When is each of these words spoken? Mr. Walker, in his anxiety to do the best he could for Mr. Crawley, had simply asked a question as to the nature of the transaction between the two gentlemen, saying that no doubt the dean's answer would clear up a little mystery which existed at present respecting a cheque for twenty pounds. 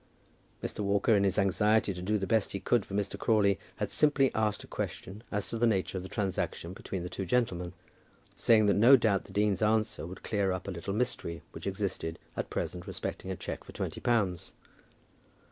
Mr. 0.63 0.79
Walker, 0.79 1.15
in 1.15 1.23
his 1.23 1.37
anxiety 1.37 1.93
to 1.93 2.01
do 2.01 2.17
the 2.17 2.25
best 2.25 2.53
he 2.53 2.59
could 2.59 2.83
for 2.83 2.95
Mr. 2.95 3.19
Crawley, 3.19 3.59
had 3.75 3.91
simply 3.91 4.31
asked 4.33 4.63
a 4.63 4.67
question 4.67 5.21
as 5.31 5.47
to 5.49 5.59
the 5.59 5.67
nature 5.67 5.95
of 5.95 6.01
the 6.01 6.09
transaction 6.09 6.73
between 6.73 7.03
the 7.03 7.07
two 7.09 7.23
gentlemen, 7.23 7.73
saying 8.35 8.65
that 8.65 8.73
no 8.73 8.95
doubt 8.95 9.25
the 9.25 9.31
dean's 9.31 9.61
answer 9.61 10.07
would 10.07 10.23
clear 10.23 10.51
up 10.51 10.67
a 10.67 10.71
little 10.71 10.91
mystery 10.95 11.43
which 11.51 11.67
existed 11.67 12.17
at 12.35 12.49
present 12.49 12.87
respecting 12.87 13.29
a 13.29 13.35
cheque 13.35 13.63
for 13.63 13.73
twenty 13.73 14.01
pounds. 14.01 14.53